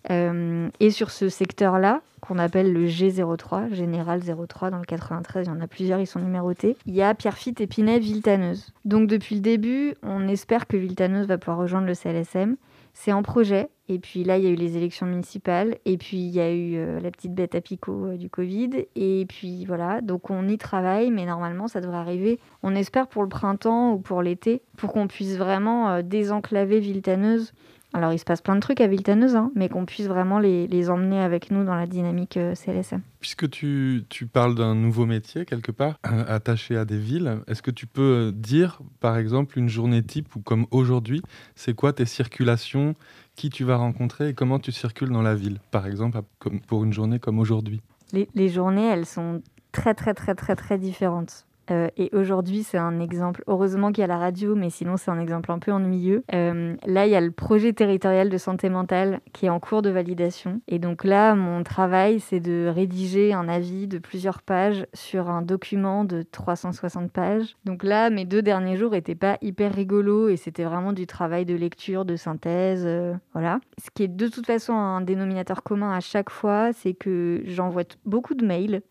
Euh, 0.10 0.70
et 0.80 0.90
sur 0.90 1.12
ce 1.12 1.30
secteur-là, 1.30 2.02
qu'on 2.22 2.38
appelle 2.38 2.72
le 2.72 2.86
G03, 2.86 3.74
Général 3.74 4.22
03 4.22 4.70
dans 4.70 4.78
le 4.78 4.86
93, 4.86 5.48
il 5.48 5.50
y 5.50 5.52
en 5.52 5.60
a 5.60 5.68
plusieurs, 5.68 6.00
ils 6.00 6.08
sont 6.08 6.20
numérotés, 6.20 6.78
il 6.86 6.96
y 6.96 7.02
a 7.02 7.14
Pierrefitte, 7.14 7.62
Épinay, 7.62 8.00
Viltaneuse. 8.00 8.74
Donc 8.86 9.08
depuis 9.08 9.36
le 9.36 9.42
début, 9.42 9.96
on 10.04 10.28
espère 10.28 10.68
que 10.68 10.78
Viltaneuse 10.78 11.28
va 11.28 11.38
pouvoir 11.38 11.58
rejoindre 11.58 11.88
le 11.88 11.96
CLSM. 11.96 12.56
C'est 12.94 13.14
en 13.14 13.24
projet. 13.24 13.70
Et 13.88 14.00
puis 14.00 14.26
là, 14.26 14.38
il 14.38 14.44
y 14.44 14.48
a 14.48 14.50
eu 14.50 14.56
les 14.56 14.76
élections 14.76 15.06
municipales. 15.06 15.78
Et 15.86 15.98
puis, 15.98 16.18
il 16.18 16.30
y 16.30 16.42
a 16.42 16.52
eu 16.52 16.76
euh, 16.76 17.00
la 17.00 17.10
petite 17.10 17.34
bête 17.34 17.56
à 17.56 17.62
picot 17.62 18.08
euh, 18.08 18.18
du 18.18 18.30
Covid. 18.30 18.86
Et 18.96 19.26
puis 19.30 19.66
voilà, 19.66 20.02
donc 20.02 20.30
on 20.30 20.48
y 20.50 20.58
travaille, 20.58 21.10
mais 21.10 21.26
normalement, 21.26 21.70
ça 21.70 21.80
devrait 21.80 21.98
arriver, 21.98 22.40
on 22.64 22.76
espère, 22.76 23.08
pour 23.08 23.24
le 23.24 23.30
printemps 23.30 23.94
ou 23.94 24.00
pour 24.00 24.22
l'été, 24.22 24.62
pour 24.78 24.92
qu'on 24.92 25.08
puisse 25.08 25.38
vraiment 25.38 26.02
désenclaver 26.02 26.82
Viltaneuse 26.82 27.54
alors, 27.94 28.14
il 28.14 28.20
se 28.20 28.24
passe 28.24 28.42
plein 28.42 28.56
de 28.56 28.62
trucs 28.62 28.80
à 28.80 28.88
Viltaneuse, 28.88 29.36
hein, 29.36 29.52
mais 29.54 29.68
qu'on 29.68 29.86
puisse 29.86 30.08
vraiment 30.08 30.40
les, 30.40 30.90
emmener 30.90 31.20
avec 31.20 31.52
nous 31.52 31.66
dans 31.66 31.76
la 31.76 31.88
dynamique 31.88 32.38
euh, 32.38 32.56
CLSM. 32.56 33.02
Puisque 33.20 33.50
tu, 33.50 34.06
parles 34.32 34.56
d'un 34.56 34.76
nouveau 34.76 35.06
métier, 35.06 35.46
quelque 35.46 35.72
part, 35.72 36.00
attaché 36.04 36.78
à 36.78 36.86
des 36.86 36.98
villes, 36.98 37.40
est-ce 37.48 37.62
que 37.62 37.72
tu 37.72 37.88
peux 37.88 38.30
euh, 38.30 38.32
dire, 38.32 38.80
par 39.02 39.18
exemple, 39.18 39.60
une 39.60 39.68
journée 39.68 40.02
type 40.02 40.36
ou 40.36 40.40
comme 40.40 40.68
aujourd'hui, 40.72 41.22
c'est 41.56 41.74
quoi 41.74 41.92
tes 41.92 42.06
circulations, 42.06 42.96
qui 43.36 43.50
tu 43.50 43.66
vas 43.66 43.76
rencontrer 43.76 44.30
et 44.30 44.34
comment 44.34 44.60
tu 44.60 44.72
circules 44.72 45.10
dans 45.10 45.22
la 45.22 45.36
ville, 45.36 45.60
par 45.72 45.86
exemple, 45.86 46.22
pour 46.68 46.84
une 46.84 46.94
journée 46.94 47.20
comme 47.20 47.40
aujourd'hui? 47.40 47.82
Les, 48.14 48.30
les 48.36 48.50
journées, 48.50 48.88
elles 48.88 49.06
sont 49.06 49.42
très, 49.74 49.94
très, 49.94 50.14
très, 50.14 50.36
très, 50.36 50.56
très 50.56 50.78
différentes. 50.78 51.46
Euh, 51.70 51.90
et 51.98 52.10
aujourd'hui, 52.14 52.64
c'est 52.64 52.78
un 52.78 53.00
exemple, 53.00 53.44
heureusement 53.48 53.92
qu'il 53.92 54.02
y 54.02 54.04
a 54.04 54.08
la 54.08 54.18
radio, 54.18 54.56
mais 54.56 54.70
sinon 54.70 54.98
c'est 54.98 55.12
un 55.12 55.20
exemple 55.20 55.52
un 55.52 55.60
peu 55.60 55.72
ennuyeux. 55.72 56.24
Euh, 56.34 56.76
là, 56.86 57.06
il 57.06 57.12
y 57.12 57.16
a 57.16 57.22
le 57.22 57.32
projet 57.32 57.74
territorial 57.74 58.30
de 58.30 58.38
santé 58.38 58.70
mentale 58.70 59.22
qui 59.34 59.46
est 59.46 59.50
en 59.50 59.60
cours 59.60 59.82
de 59.82 59.90
validation. 59.90 60.62
Et 60.68 60.80
donc 60.80 61.04
là, 61.04 61.36
mon 61.36 61.64
travail, 61.64 62.20
c'est 62.20 62.40
de 62.40 62.72
rédiger 62.74 63.34
un 63.34 63.48
avis 63.48 63.88
de 63.88 64.00
plusieurs 64.00 64.42
pages 64.42 64.86
sur 64.94 65.30
un 65.30 65.42
document 65.42 66.04
de 66.04 66.24
360 66.24 67.12
pages. 67.12 67.56
Donc 67.66 67.84
là, 67.84 68.10
mes 68.10 68.26
deux 68.26 68.42
derniers 68.42 68.78
jours 68.78 68.92
n'étaient 68.92 69.16
pas 69.16 69.38
hyper 69.42 69.74
rigolos 69.74 70.30
et 70.30 70.38
c'était 70.38 70.64
vraiment 70.64 70.94
du 70.94 71.08
travail 71.08 71.46
de 71.46 71.56
lecture, 71.56 72.06
de 72.06 72.16
synthèse, 72.16 72.84
euh, 72.86 73.14
voilà. 73.34 73.60
Ce 73.78 73.90
qui 73.94 74.04
est 74.04 74.08
de 74.08 74.28
toute 74.28 74.46
façon 74.46 74.74
un 74.74 75.02
dénominateur 75.02 75.64
commun 75.64 75.94
à 75.94 76.00
chaque 76.00 76.30
fois, 76.30 76.74
c'est 76.74 76.94
que 76.94 77.42
j'envoie 77.46 77.84
beaucoup 78.06 78.34
de 78.34 78.46
mails 78.46 78.82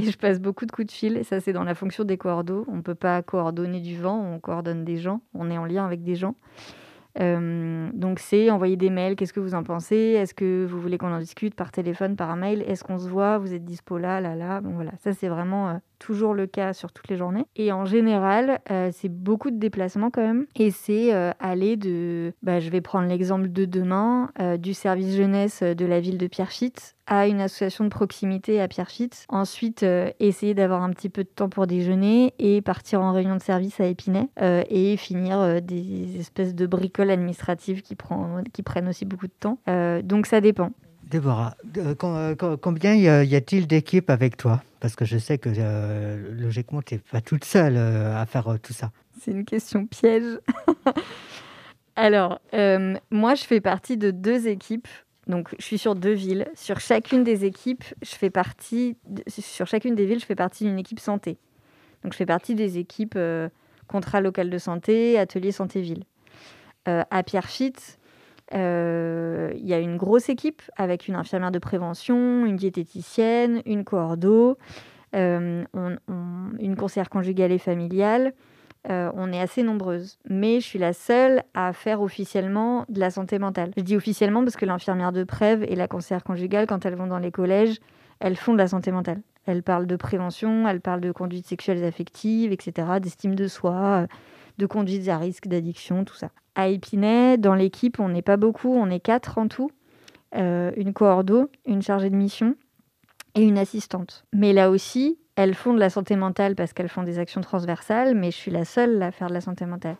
et 0.00 0.10
je 0.10 0.18
passe 0.18 0.40
beaucoup 0.40 0.66
de 0.66 0.72
coups 0.72 0.86
de 0.86 0.92
fil. 0.92 1.24
Ça, 1.24 1.40
c'est 1.40 1.52
dans 1.52 1.64
la 1.64 1.74
fonction 1.74 2.04
des 2.04 2.18
coordos. 2.18 2.64
On 2.68 2.76
ne 2.76 2.82
peut 2.82 2.94
pas 2.94 3.22
coordonner 3.22 3.80
du 3.80 3.96
vent, 3.96 4.20
on 4.20 4.38
coordonne 4.40 4.84
des 4.84 4.96
gens. 4.96 5.20
On 5.34 5.50
est 5.50 5.58
en 5.58 5.64
lien 5.64 5.84
avec 5.84 6.02
des 6.02 6.14
gens. 6.14 6.34
Euh, 7.18 7.90
donc 7.92 8.20
c'est 8.20 8.50
envoyer 8.50 8.76
des 8.76 8.90
mails, 8.90 9.16
qu'est-ce 9.16 9.32
que 9.32 9.40
vous 9.40 9.54
en 9.54 9.64
pensez? 9.64 9.96
Est-ce 9.96 10.32
que 10.32 10.64
vous 10.64 10.80
voulez 10.80 10.96
qu'on 10.96 11.12
en 11.12 11.18
discute 11.18 11.54
par 11.54 11.72
téléphone, 11.72 12.14
par 12.14 12.36
mail? 12.36 12.62
Est-ce 12.62 12.84
qu'on 12.84 12.98
se 12.98 13.08
voit? 13.08 13.38
Vous 13.38 13.52
êtes 13.52 13.64
dispo 13.64 13.98
là, 13.98 14.20
là, 14.20 14.36
là? 14.36 14.60
Bon 14.60 14.70
voilà, 14.70 14.92
ça 14.98 15.12
c'est 15.12 15.28
vraiment 15.28 15.70
euh, 15.70 15.74
toujours 16.00 16.34
le 16.34 16.48
cas 16.48 16.72
sur 16.72 16.90
toutes 16.92 17.06
les 17.08 17.16
journées. 17.16 17.46
Et 17.54 17.70
en 17.70 17.84
général, 17.84 18.58
euh, 18.72 18.90
c'est 18.92 19.08
beaucoup 19.08 19.52
de 19.52 19.58
déplacements 19.58 20.10
quand 20.10 20.22
même. 20.22 20.46
Et 20.56 20.72
c'est 20.72 21.12
aller 21.38 21.76
de, 21.76 22.32
bah, 22.42 22.58
je 22.58 22.70
vais 22.70 22.80
prendre 22.80 23.08
l'exemple 23.08 23.48
de 23.48 23.64
demain, 23.64 24.30
du 24.58 24.74
service 24.74 25.14
jeunesse 25.16 25.62
de 25.62 25.86
la 25.86 26.00
ville 26.00 26.18
de 26.18 26.26
Pierrefitte 26.26 26.96
à 27.06 27.26
une 27.26 27.40
association 27.40 27.84
de 27.84 27.88
proximité 27.90 28.60
à 28.60 28.68
Pierrefitte. 28.68 29.26
Ensuite, 29.28 29.84
essayer 30.20 30.54
d'avoir 30.54 30.82
un 30.82 30.90
petit 30.90 31.08
peu 31.08 31.24
de 31.24 31.28
temps 31.28 31.48
pour 31.48 31.66
déjeuner 31.66 32.34
et 32.38 32.62
partir 32.62 33.02
en 33.02 33.12
réunion 33.12 33.36
de 33.36 33.42
service 33.42 33.80
à 33.80 33.86
Épinay 33.86 34.28
et 34.40 34.96
finir 34.96 35.60
des 35.60 36.18
espèces 36.18 36.54
de 36.54 36.66
bricoles 36.66 37.10
administrative 37.10 37.82
qui, 37.82 37.94
prend, 37.94 38.42
qui 38.52 38.62
prennent 38.62 38.88
aussi 38.88 39.04
beaucoup 39.04 39.26
de 39.26 39.32
temps. 39.38 39.58
Euh, 39.68 40.02
donc 40.02 40.26
ça 40.26 40.40
dépend. 40.40 40.70
Déborah, 41.10 41.54
euh, 41.76 41.94
euh, 42.02 42.56
combien 42.56 42.94
y 42.94 43.08
a-t-il 43.08 43.66
d'équipes 43.66 44.10
avec 44.10 44.36
toi? 44.36 44.62
Parce 44.80 44.96
que 44.96 45.04
je 45.04 45.18
sais 45.18 45.38
que 45.38 45.50
logiquement, 46.40 46.82
tu 46.82 46.94
n'es 46.94 47.00
pas 47.00 47.20
toute 47.20 47.44
seule 47.44 47.76
à 47.76 48.24
faire 48.26 48.56
tout 48.62 48.72
ça. 48.72 48.90
C'est 49.20 49.32
une 49.32 49.44
question 49.44 49.86
piège. 49.86 50.38
Alors, 51.96 52.40
moi, 53.10 53.34
je 53.34 53.44
fais 53.44 53.60
partie 53.60 53.96
de 53.96 54.10
deux 54.10 54.48
équipes. 54.48 54.88
Donc, 55.26 55.54
je 55.58 55.64
suis 55.64 55.78
sur 55.78 55.94
deux 55.94 56.14
villes. 56.14 56.48
Sur 56.54 56.80
chacune 56.80 57.24
des 57.24 57.44
équipes, 57.44 57.84
je 58.00 58.14
fais 58.14 58.30
partie. 58.30 58.96
sur 59.28 59.66
chacune 59.66 59.94
des 59.94 60.06
villes, 60.06 60.20
je 60.20 60.26
fais 60.26 60.34
partie 60.34 60.64
d'une 60.64 60.78
équipe 60.78 61.00
santé. 61.00 61.36
Donc, 62.02 62.12
je 62.14 62.16
fais 62.16 62.26
partie 62.26 62.54
des 62.54 62.78
équipes 62.78 63.18
contrat 63.90 64.20
local 64.20 64.48
de 64.48 64.58
santé, 64.58 65.18
atelier 65.18 65.52
santé-ville. 65.52 66.04
Euh, 66.88 67.02
à 67.10 67.22
Pierrefitte, 67.22 67.98
euh, 67.98 67.99
il 68.52 69.66
y 69.66 69.74
a 69.74 69.78
une 69.78 69.96
grosse 69.96 70.28
équipe 70.28 70.62
avec 70.76 71.08
une 71.08 71.14
infirmière 71.14 71.50
de 71.50 71.58
prévention, 71.58 72.44
une 72.44 72.56
diététicienne, 72.56 73.62
une 73.66 73.84
coordo, 73.84 74.58
euh, 75.14 75.64
une 76.58 76.76
conseillère 76.76 77.10
conjugale 77.10 77.52
et 77.52 77.58
familiale. 77.58 78.32
on 78.88 79.32
est 79.32 79.40
assez 79.40 79.62
nombreuses. 79.62 80.18
Mais 80.28 80.60
je 80.60 80.66
suis 80.66 80.78
la 80.78 80.92
seule 80.92 81.42
à 81.54 81.72
faire 81.72 82.02
officiellement 82.02 82.84
de 82.88 83.00
la 83.00 83.10
santé 83.10 83.38
mentale. 83.38 83.70
Je 83.76 83.82
dis 83.82 83.96
officiellement 83.96 84.42
parce 84.42 84.56
que 84.56 84.66
l'infirmière 84.66 85.12
de 85.12 85.24
Prève 85.24 85.62
et 85.64 85.76
la 85.76 85.88
conseillère 85.88 86.24
conjugale, 86.24 86.66
quand 86.66 86.86
elles 86.86 86.96
vont 86.96 87.06
dans 87.06 87.18
les 87.18 87.30
collèges, 87.30 87.78
elles 88.20 88.36
font 88.36 88.52
de 88.52 88.58
la 88.58 88.68
santé 88.68 88.90
mentale. 88.92 89.20
Elles 89.46 89.62
parlent 89.62 89.86
de 89.86 89.96
prévention, 89.96 90.68
elles 90.68 90.80
parlent 90.80 91.00
de 91.00 91.12
conduite 91.12 91.46
sexuelle 91.46 91.78
et 91.78 91.86
affective, 91.86 92.52
etc., 92.52 92.88
d'estime 93.00 93.34
de 93.34 93.48
soi, 93.48 94.06
de 94.60 94.66
conduite 94.66 95.08
à 95.08 95.18
risque 95.18 95.48
d'addiction, 95.48 96.04
tout 96.04 96.14
ça. 96.14 96.30
À 96.54 96.68
Épinay, 96.68 97.38
dans 97.38 97.54
l'équipe, 97.54 97.98
on 97.98 98.08
n'est 98.08 98.22
pas 98.22 98.36
beaucoup, 98.36 98.72
on 98.72 98.90
est 98.90 99.00
quatre 99.00 99.38
en 99.38 99.48
tout. 99.48 99.70
Euh, 100.36 100.70
une 100.76 100.92
coordo, 100.92 101.50
une 101.66 101.82
chargée 101.82 102.10
de 102.10 102.14
mission 102.14 102.54
et 103.34 103.42
une 103.42 103.58
assistante. 103.58 104.24
Mais 104.32 104.52
là 104.52 104.70
aussi, 104.70 105.18
elles 105.34 105.54
font 105.54 105.74
de 105.74 105.80
la 105.80 105.90
santé 105.90 106.14
mentale 106.14 106.54
parce 106.54 106.72
qu'elles 106.72 106.88
font 106.88 107.02
des 107.02 107.18
actions 107.18 107.40
transversales, 107.40 108.14
mais 108.14 108.30
je 108.30 108.36
suis 108.36 108.50
la 108.50 108.64
seule 108.64 109.02
à 109.02 109.10
faire 109.10 109.28
de 109.28 109.34
la 109.34 109.40
santé 109.40 109.64
mentale. 109.66 109.96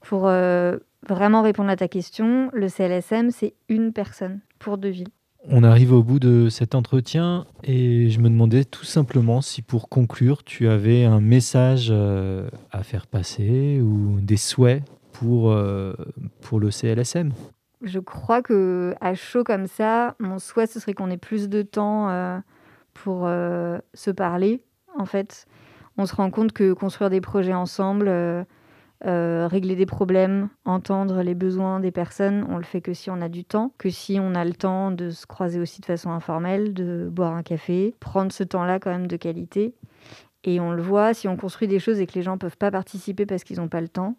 Pour 0.00 0.26
euh, 0.26 0.78
vraiment 1.08 1.42
répondre 1.42 1.70
à 1.70 1.76
ta 1.76 1.88
question, 1.88 2.50
le 2.52 2.68
CLSM, 2.68 3.30
c'est 3.30 3.54
une 3.68 3.92
personne 3.92 4.40
pour 4.58 4.76
deux 4.76 4.88
villes. 4.88 5.08
On 5.48 5.64
arrive 5.64 5.92
au 5.92 6.02
bout 6.02 6.20
de 6.20 6.48
cet 6.50 6.74
entretien 6.74 7.46
et 7.64 8.10
je 8.10 8.20
me 8.20 8.28
demandais 8.28 8.64
tout 8.64 8.84
simplement 8.84 9.40
si 9.40 9.62
pour 9.62 9.88
conclure, 9.88 10.44
tu 10.44 10.68
avais 10.68 11.04
un 11.04 11.20
message 11.20 11.88
euh, 11.90 12.48
à 12.70 12.82
faire 12.82 13.06
passer 13.06 13.80
ou 13.80 14.20
des 14.20 14.36
souhaits 14.36 14.82
pour, 15.12 15.50
euh, 15.50 15.94
pour 16.42 16.60
le 16.60 16.70
CLSM. 16.70 17.32
Je 17.82 17.98
crois 17.98 18.42
que 18.42 18.94
à 19.00 19.14
chaud 19.14 19.42
comme 19.42 19.66
ça, 19.66 20.14
mon 20.18 20.38
souhait 20.38 20.66
ce 20.66 20.78
serait 20.78 20.92
qu'on 20.92 21.10
ait 21.10 21.16
plus 21.16 21.48
de 21.48 21.62
temps 21.62 22.10
euh, 22.10 22.38
pour 22.92 23.26
se 23.94 24.10
parler. 24.10 24.62
En 24.98 25.06
fait, 25.06 25.46
on 25.96 26.04
se 26.04 26.14
rend 26.14 26.30
compte 26.30 26.52
que 26.52 26.74
construire 26.74 27.08
des 27.08 27.22
projets 27.22 27.54
ensemble, 27.54 28.44
euh, 29.06 29.48
régler 29.48 29.76
des 29.76 29.86
problèmes, 29.86 30.50
entendre 30.64 31.22
les 31.22 31.34
besoins 31.34 31.80
des 31.80 31.90
personnes, 31.90 32.46
on 32.50 32.58
le 32.58 32.64
fait 32.64 32.82
que 32.82 32.92
si 32.92 33.10
on 33.10 33.20
a 33.22 33.28
du 33.28 33.44
temps, 33.44 33.72
que 33.78 33.88
si 33.88 34.18
on 34.20 34.34
a 34.34 34.44
le 34.44 34.52
temps 34.52 34.90
de 34.90 35.08
se 35.08 35.26
croiser 35.26 35.58
aussi 35.58 35.80
de 35.80 35.86
façon 35.86 36.10
informelle, 36.10 36.74
de 36.74 37.08
boire 37.10 37.34
un 37.34 37.42
café, 37.42 37.94
prendre 38.00 38.30
ce 38.30 38.44
temps-là 38.44 38.78
quand 38.78 38.90
même 38.90 39.06
de 39.06 39.16
qualité. 39.16 39.74
Et 40.44 40.60
on 40.60 40.72
le 40.72 40.82
voit, 40.82 41.14
si 41.14 41.28
on 41.28 41.36
construit 41.36 41.68
des 41.68 41.78
choses 41.78 42.00
et 42.00 42.06
que 42.06 42.14
les 42.14 42.22
gens 42.22 42.38
peuvent 42.38 42.56
pas 42.56 42.70
participer 42.70 43.26
parce 43.26 43.44
qu'ils 43.44 43.58
n'ont 43.58 43.68
pas 43.68 43.80
le 43.80 43.88
temps, 43.88 44.16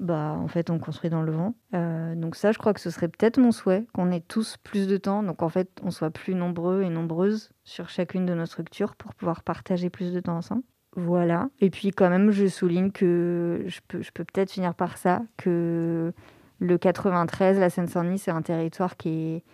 bah 0.00 0.36
en 0.38 0.48
fait 0.48 0.70
on 0.70 0.78
construit 0.78 1.10
dans 1.10 1.22
le 1.22 1.32
vent. 1.32 1.54
Euh, 1.74 2.14
donc 2.14 2.34
ça, 2.34 2.52
je 2.52 2.58
crois 2.58 2.72
que 2.72 2.80
ce 2.80 2.90
serait 2.90 3.08
peut-être 3.08 3.38
mon 3.38 3.52
souhait, 3.52 3.84
qu'on 3.92 4.10
ait 4.10 4.20
tous 4.20 4.56
plus 4.62 4.88
de 4.88 4.96
temps, 4.96 5.22
donc 5.22 5.42
en 5.42 5.48
fait 5.48 5.70
on 5.82 5.90
soit 5.90 6.10
plus 6.10 6.34
nombreux 6.34 6.82
et 6.82 6.88
nombreuses 6.88 7.50
sur 7.64 7.88
chacune 7.88 8.26
de 8.26 8.34
nos 8.34 8.46
structures 8.46 8.96
pour 8.96 9.14
pouvoir 9.14 9.42
partager 9.42 9.90
plus 9.90 10.12
de 10.12 10.20
temps 10.20 10.36
ensemble. 10.36 10.62
Voilà. 10.96 11.48
Et 11.60 11.70
puis 11.70 11.90
quand 11.90 12.10
même, 12.10 12.30
je 12.30 12.46
souligne 12.46 12.90
que 12.90 13.64
je 13.66 13.80
peux, 13.86 14.00
peut-être 14.00 14.50
finir 14.50 14.74
par 14.74 14.96
ça, 14.98 15.22
que 15.36 16.12
le 16.58 16.78
93, 16.78 17.58
la 17.58 17.70
Seine-Saint-Denis, 17.70 18.18
c'est 18.18 18.30
un 18.30 18.42
territoire 18.42 18.96
qui 18.96 19.08
est 19.08 19.44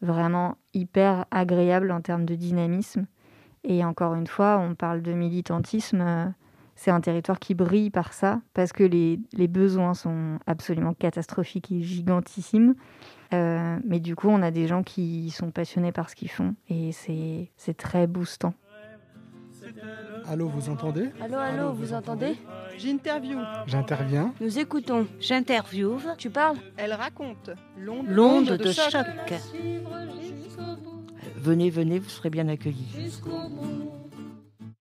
vraiment 0.00 0.56
hyper 0.74 1.26
agréable 1.30 1.90
en 1.90 2.00
termes 2.00 2.24
de 2.24 2.34
dynamisme. 2.34 3.06
Et 3.64 3.84
encore 3.84 4.14
une 4.14 4.26
fois, 4.26 4.58
on 4.58 4.74
parle 4.74 5.02
de 5.02 5.12
militantisme. 5.12 6.34
C'est 6.76 6.90
un 6.90 7.00
territoire 7.00 7.38
qui 7.38 7.54
brille 7.54 7.90
par 7.90 8.12
ça, 8.12 8.40
parce 8.52 8.72
que 8.72 8.84
les, 8.84 9.18
les 9.32 9.48
besoins 9.48 9.94
sont 9.94 10.38
absolument 10.46 10.92
catastrophiques 10.92 11.72
et 11.72 11.82
gigantissimes. 11.82 12.74
Euh, 13.34 13.78
mais 13.84 13.98
du 14.00 14.14
coup, 14.14 14.28
on 14.28 14.42
a 14.42 14.50
des 14.50 14.66
gens 14.66 14.82
qui 14.82 15.30
sont 15.30 15.50
passionnés 15.50 15.92
par 15.92 16.10
ce 16.10 16.14
qu'ils 16.14 16.30
font, 16.30 16.54
et 16.68 16.92
c'est 16.92 17.76
très 17.76 18.06
boostant. 18.06 18.54
Allô, 20.28 20.48
vous 20.48 20.68
entendez 20.68 21.10
Allô, 21.20 21.36
allô, 21.36 21.72
vous 21.72 21.92
entendez 21.92 22.36
J'interview. 22.78 23.38
J'interviens. 23.66 24.34
Nous 24.40 24.58
écoutons. 24.58 25.06
J'interviewe. 25.20 26.00
Tu 26.18 26.30
parles 26.30 26.58
Elle 26.76 26.92
raconte. 26.92 27.50
L'onde 27.78 28.48
de, 28.48 28.72
choc. 28.72 29.06
Venez, 31.36 31.70
venez, 31.70 31.98
vous 31.98 32.08
serez 32.08 32.30
bien 32.30 32.48
accueillis. 32.48 33.12